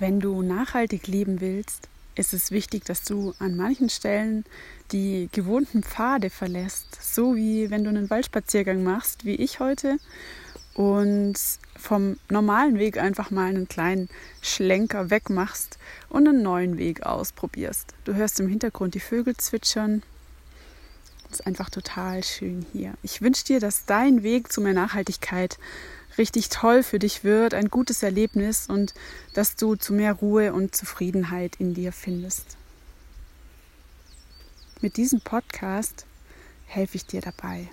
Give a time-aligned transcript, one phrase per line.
[0.00, 4.46] Wenn du nachhaltig leben willst, ist es wichtig, dass du an manchen Stellen
[4.92, 9.98] die gewohnten Pfade verlässt, so wie wenn du einen Waldspaziergang machst, wie ich heute,
[10.72, 11.34] und
[11.76, 14.08] vom normalen Weg einfach mal einen kleinen
[14.40, 15.76] Schlenker wegmachst
[16.08, 17.92] und einen neuen Weg ausprobierst.
[18.04, 20.02] Du hörst im Hintergrund die Vögel zwitschern.
[21.28, 22.94] Das ist einfach total schön hier.
[23.02, 25.58] Ich wünsche dir, dass dein Weg zu mehr Nachhaltigkeit
[26.20, 28.92] richtig toll für dich wird, ein gutes Erlebnis und
[29.32, 32.58] dass du zu mehr Ruhe und Zufriedenheit in dir findest.
[34.82, 36.04] Mit diesem Podcast
[36.66, 37.68] helfe ich dir dabei.